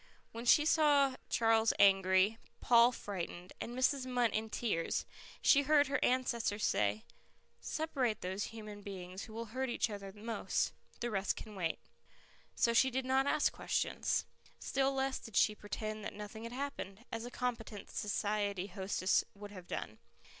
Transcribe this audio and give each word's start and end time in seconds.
When 0.31 0.45
she 0.45 0.65
saw 0.65 1.15
Charles 1.29 1.73
angry, 1.77 2.39
Paul 2.59 2.91
frightened, 2.91 3.53
and 3.61 3.77
Mrs. 3.77 4.07
Munt 4.07 4.31
in 4.31 4.49
tears, 4.49 5.05
she 5.43 5.61
heard 5.61 5.89
her 5.89 6.03
ancestors 6.03 6.65
say, 6.65 7.03
"Separate 7.59 8.21
those 8.21 8.45
human 8.45 8.81
beings 8.81 9.25
who 9.25 9.33
will 9.33 9.45
hurt 9.53 9.69
each 9.69 9.91
other 9.91 10.11
most. 10.11 10.73
The 11.01 11.11
rest 11.11 11.35
can 11.35 11.53
wait." 11.53 11.77
So 12.55 12.73
she 12.73 12.89
did 12.89 13.05
not 13.05 13.27
ask 13.27 13.53
questions. 13.53 14.25
Still 14.57 14.91
less 14.91 15.19
did 15.19 15.35
she 15.35 15.53
pretend 15.53 16.03
that 16.03 16.13
nothing 16.13 16.45
had 16.45 16.53
happened, 16.53 17.05
as 17.11 17.23
a 17.23 17.29
competent 17.29 17.91
society 17.91 18.65
hostess 18.65 19.23
would 19.35 19.51
have 19.51 19.67
done. 19.67 19.99